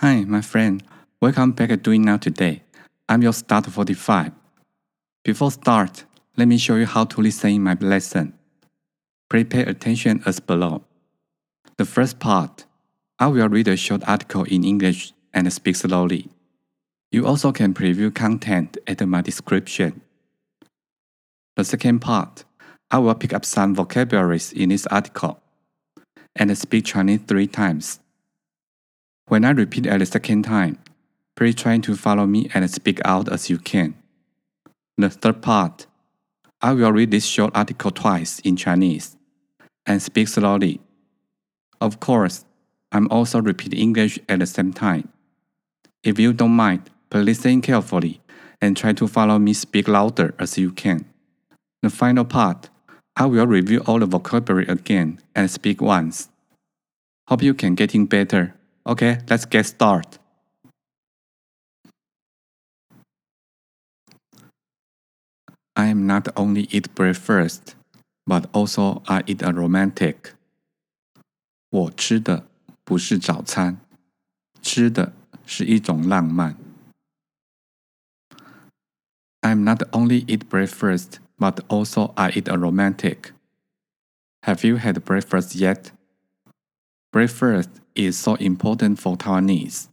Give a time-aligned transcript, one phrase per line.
[0.00, 0.82] Hi, my friend.
[1.20, 2.64] Welcome back to Doing Now Today.
[3.08, 4.32] I'm your start 45.
[5.22, 6.04] Before start,
[6.36, 8.36] let me show you how to listen in my lesson.
[9.30, 10.82] Please pay attention as below.
[11.78, 12.64] The first part,
[13.20, 16.28] I will read a short article in English and speak slowly.
[17.12, 20.00] You also can preview content at my description.
[21.54, 22.44] The second part,
[22.90, 25.40] I will pick up some vocabularies in this article
[26.34, 28.00] and speak Chinese three times.
[29.26, 30.78] When I repeat at the second time,
[31.36, 33.94] please try to follow me and speak out as you can.
[34.98, 35.86] The third part,
[36.60, 39.16] I will read this short article twice in Chinese
[39.86, 40.80] and speak slowly.
[41.80, 42.44] Of course,
[42.92, 45.08] I'm also repeating English at the same time.
[46.02, 48.20] If you don't mind, please listen carefully
[48.60, 51.06] and try to follow me speak louder as you can.
[51.82, 52.70] The final part,
[53.16, 56.28] I will review all the vocabulary again and speak once.
[57.28, 58.54] Hope you can getting better.
[58.85, 60.19] Okay, let's get started.
[65.75, 67.75] I am not only eat breakfast,
[68.25, 70.33] but also I eat a romantic.
[71.69, 72.47] 我吃的
[72.83, 73.79] 不是早餐，
[74.61, 75.13] 吃的
[75.45, 76.57] 是一种浪漫。
[79.41, 83.31] I'm not only eat breakfast, but also I eat a romantic.
[84.43, 85.91] Have you had breakfast yet?
[87.14, 89.86] Breakfast is so important for Taiwanese.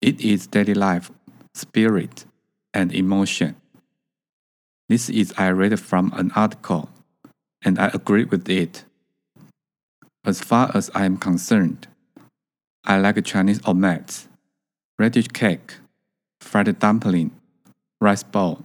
[0.00, 1.10] It is daily life,
[1.52, 2.24] spirit,
[2.72, 3.56] and emotion.
[4.88, 6.88] This is I read from an article,
[7.62, 8.84] and I agree with it.
[10.24, 11.88] As far as I am concerned,
[12.84, 14.26] I like Chinese omelets,
[14.98, 15.74] radish cake,
[16.40, 17.32] fried dumpling,
[18.00, 18.64] rice bowl,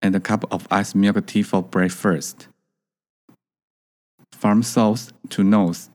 [0.00, 2.48] and a cup of iced milk tea for breakfast.
[4.32, 5.90] From south to north,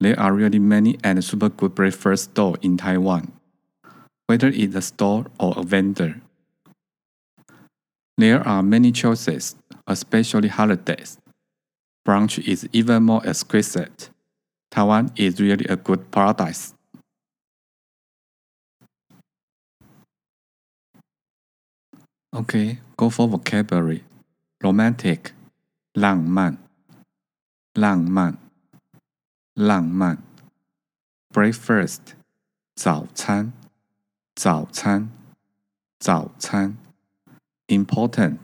[0.00, 3.32] there are really many and super good breakfast stores in Taiwan,
[4.26, 6.20] whether it's a store or a vendor.
[8.18, 9.56] There are many choices,
[9.86, 11.18] especially holidays.
[12.06, 14.10] Brunch is even more exquisite.
[14.70, 16.72] Taiwan is really a good paradise.
[22.34, 24.04] Okay, go for vocabulary.
[24.62, 25.32] Romantic,
[25.94, 26.58] 浪漫，
[27.74, 28.38] 浪漫，
[29.53, 30.17] 浪漫。
[31.33, 31.99] Breakfast，
[32.75, 33.53] 早餐，
[34.35, 35.09] 早餐，
[35.99, 36.77] 早餐。
[37.67, 38.37] Important，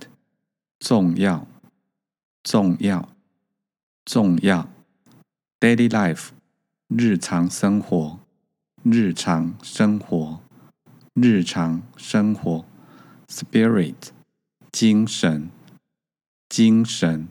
[0.79, 1.47] 重要，
[2.43, 3.09] 重要，
[4.05, 4.69] 重要。
[5.59, 6.29] Daily life，
[6.87, 8.19] 日常生活，
[8.83, 10.41] 日常生活，
[11.13, 12.63] 日常生活。
[13.27, 14.11] Spirit，
[14.71, 15.49] 精神，
[16.47, 17.27] 精神，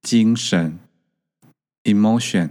[0.00, 0.78] 精神。
[1.84, 2.50] Emotion，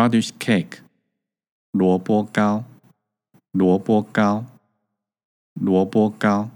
[0.00, 0.78] Radish cake，
[1.72, 2.64] 萝卜糕，
[3.50, 4.46] 萝卜糕，
[5.52, 6.48] 萝卜糕。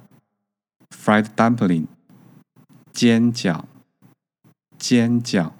[0.89, 1.87] Fried dumpling，
[2.91, 3.65] 煎饺，
[4.79, 5.53] 煎饺，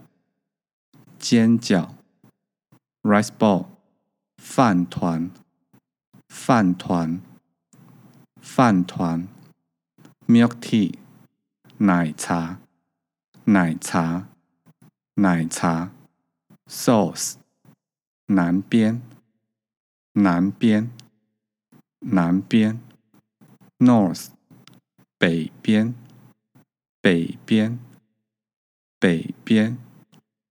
[1.19, 1.91] 煎饺。
[3.03, 3.67] Rice ball，
[4.39, 5.31] 饭团，
[6.29, 7.21] 饭团，
[8.41, 9.29] 饭团。
[10.27, 10.95] Milk tea，
[11.77, 12.61] 奶茶，
[13.45, 14.27] 奶茶，
[15.17, 15.91] 奶茶。
[16.67, 17.35] Sauce，
[18.27, 19.03] 南边，
[20.13, 20.91] 南边，
[22.01, 22.81] 南边。
[23.79, 24.29] North，
[25.19, 25.95] 北边，
[27.01, 27.79] 北边，
[28.99, 29.77] 北边。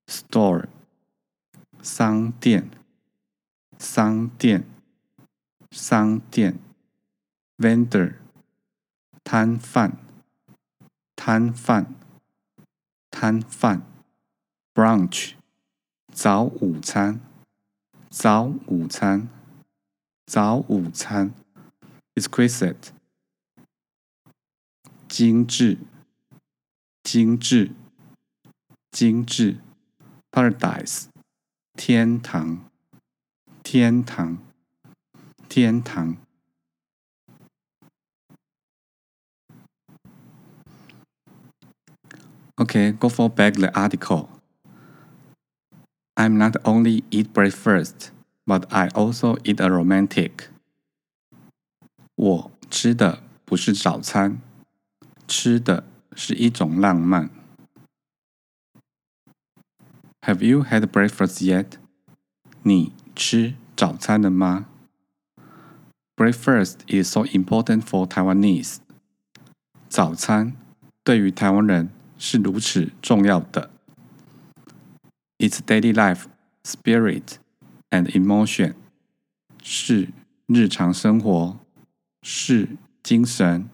[0.05, 0.67] Store，
[1.81, 2.69] 商店，
[3.79, 4.65] 商店，
[5.71, 6.59] 商店。
[7.57, 8.15] Vendor。
[9.23, 9.97] 摊贩，
[11.15, 11.95] 摊贩，
[13.09, 13.81] 摊贩
[14.73, 15.33] ；brunch，
[16.11, 17.21] 早午餐，
[18.15, 19.27] 早午餐，
[20.27, 21.33] 早午餐
[22.13, 22.91] ；exquisite，
[25.07, 25.79] 精致，
[27.01, 27.71] 精致，
[28.91, 29.57] 精致
[30.29, 31.05] ；paradise，
[31.73, 32.69] 天堂，
[33.63, 34.37] 天堂，
[35.49, 36.15] 天堂。
[42.57, 44.32] Okay, go for back the article.
[46.22, 48.10] I'm not only eat breakfast,
[48.44, 50.48] but I also eat a romantic.
[52.16, 54.40] 我吃的不是早餐，
[55.28, 55.84] 吃的
[56.16, 57.30] 是一种浪漫。
[60.22, 61.78] Have you had breakfast yet？
[62.62, 64.66] 你吃早餐了吗？
[66.16, 68.78] Breakfast is so important for Taiwanese。
[69.88, 70.56] 早餐
[71.04, 73.70] 对于台湾人是如此重要的。
[75.38, 76.26] Its daily life,
[76.64, 77.38] spirit,
[77.90, 78.74] and emotion
[79.62, 80.08] 是
[80.46, 81.58] 日常生活，
[82.22, 83.68] 是精神，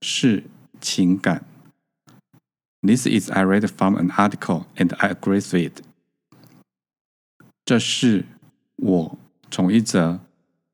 [0.00, 0.44] 是
[0.80, 1.44] 情感。
[2.80, 5.82] This is I read from an article and I agree with it.
[7.64, 8.24] 这是
[8.76, 9.18] 我
[9.50, 10.18] 从一则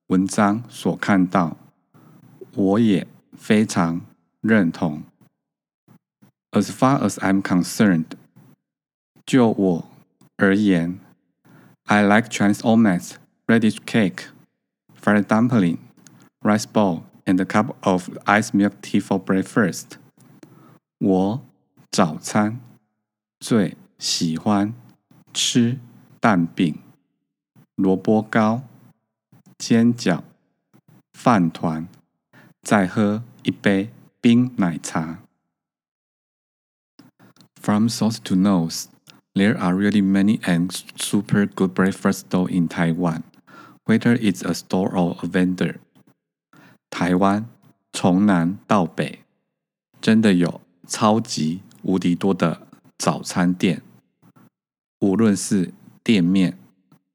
[0.06, 1.56] 文章所看到，
[2.54, 3.06] 我也
[3.36, 4.00] 非常
[4.40, 5.02] 认同。
[6.52, 8.06] As far as I'm concerned，
[9.26, 9.90] 就我
[10.42, 11.00] 而言，
[11.84, 13.16] I like Chinese omelette,
[13.46, 14.26] radish cake,
[15.00, 15.78] fried dumpling,
[16.42, 19.98] rice bowl, and a cup of ice milk tea for breakfast.
[20.98, 21.42] 我
[21.90, 22.60] 早餐
[23.40, 24.74] 最喜欢
[25.32, 25.78] 吃
[26.20, 26.80] 蛋饼、
[27.76, 28.62] 萝卜糕、
[29.56, 30.22] 煎饺、
[31.12, 31.88] 饭团，
[32.62, 33.90] 再喝一杯
[34.20, 35.20] 冰奶茶。
[37.60, 38.86] From source to nose,
[39.34, 43.22] there are really many and super good breakfast stores in Taiwan,
[43.84, 45.80] whether it's a store or a vendor.
[46.90, 47.46] 台湾
[47.92, 49.20] 从南到北，
[50.00, 52.66] 真的有超级无敌多的
[52.96, 53.82] 早餐店，
[55.00, 55.72] 无论是
[56.02, 56.58] 店面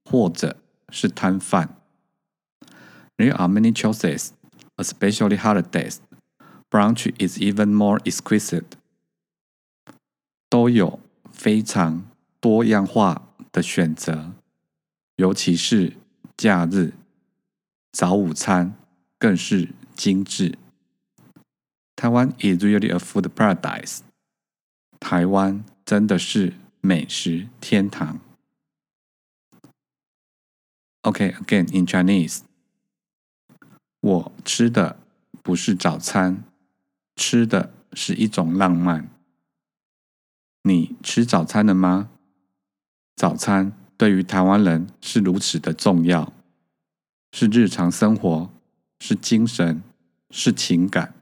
[0.05, 0.57] 或者
[0.89, 1.75] 是摊贩。
[3.17, 4.29] There are many choices,
[4.77, 5.97] especially holidays.
[6.69, 8.77] Brunch is even more exquisite.
[10.49, 10.99] 都有
[11.31, 12.03] 非常
[12.40, 14.32] 多样化的选择，
[15.16, 15.96] 尤其是
[16.36, 16.92] 假日
[17.92, 18.74] 早午餐
[19.18, 20.56] 更是精致。
[21.96, 23.98] 台湾 is really a food paradise。
[25.00, 28.20] 台湾真的是美食天堂。
[31.02, 32.40] Okay, again in Chinese，
[34.00, 34.98] 我吃的
[35.42, 36.44] 不是早餐，
[37.16, 39.08] 吃的是一种浪漫。
[40.62, 42.10] 你吃早餐了吗？
[43.18, 46.32] 早餐对于台湾人是如此的重要，
[47.32, 48.48] 是日常生活，
[49.00, 49.82] 是精神，
[50.30, 51.12] 是情感。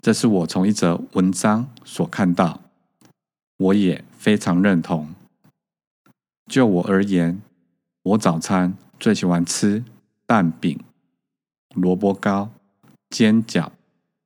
[0.00, 2.60] 这是我从一则文章所看到，
[3.58, 5.14] 我也非常认同。
[6.46, 7.40] 就我而言，
[8.02, 9.84] 我早餐最喜欢吃
[10.26, 10.76] 蛋饼、
[11.76, 12.50] 萝卜糕、
[13.08, 13.70] 煎饺、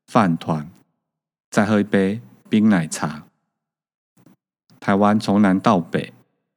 [0.06, 0.70] 饭团，
[1.50, 3.26] 再喝一杯冰奶茶。
[4.80, 6.14] 台湾从南到北，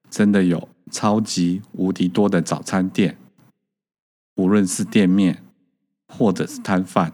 [0.09, 3.17] 真的有超级无敌多的早餐店，
[4.35, 5.43] 无论是店面
[6.07, 7.13] 或者是摊贩，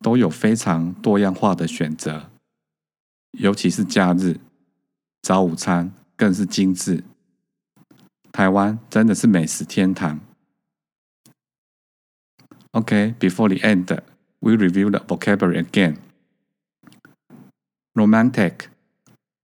[0.00, 2.30] 都有非常多样化的选择。
[3.32, 4.40] 尤其是假日，
[5.22, 7.04] 早午餐更是精致。
[8.32, 10.20] 台湾真的是美食天堂。
[12.72, 13.86] OK，before the end,
[14.40, 15.96] we review the vocabulary again.
[17.94, 18.68] Romantic.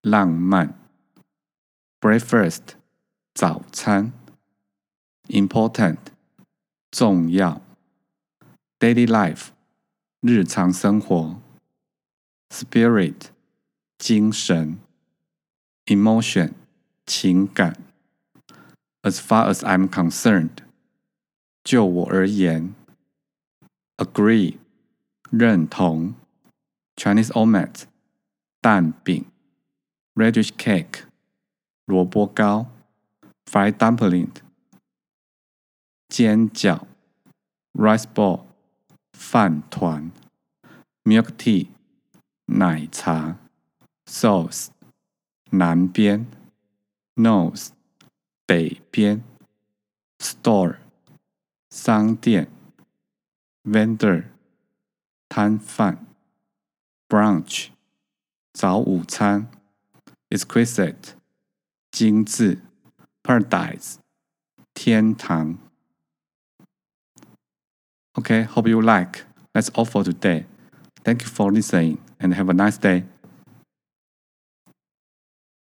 [0.03, 0.79] 浪漫
[2.04, 2.76] ，breakfast
[3.34, 4.12] 早餐，
[5.28, 5.98] important
[6.92, 7.62] 重要，
[8.80, 9.50] daily life
[10.21, 11.40] 日常生活，
[12.50, 13.28] spirit
[13.98, 14.80] 精神，
[15.86, 16.54] emotion
[17.06, 17.76] 情感，
[19.02, 20.64] as far as I'm concerned
[21.64, 22.74] 就我而言，
[23.98, 24.57] agree
[25.30, 26.16] 认同，
[26.95, 27.83] Chinese omelette
[28.62, 29.26] 蛋饼。
[30.16, 31.04] radish cake
[31.86, 32.68] 萝卜糕，
[33.45, 34.30] fried dumpling
[36.07, 36.86] 煎饺，
[37.74, 38.45] rice ball
[39.14, 40.12] 饭团，
[41.04, 41.68] milk tea
[42.45, 43.38] 奶茶，
[44.06, 44.69] sauce
[45.52, 46.28] 南边，
[47.16, 47.69] nose
[48.45, 49.24] 北边，
[50.19, 50.78] store
[51.69, 52.52] 商店，
[53.64, 54.26] vendor
[55.28, 56.06] 摊贩，
[57.07, 57.69] brunch
[58.54, 59.50] 早午餐。
[60.30, 61.16] exquisite
[61.94, 62.59] 精致，
[63.24, 63.95] paradise
[64.74, 65.57] 天堂。
[68.14, 69.24] Okay, hope you like.
[69.54, 70.45] That's all for today.
[71.04, 73.04] Thank you for listening and have a nice day.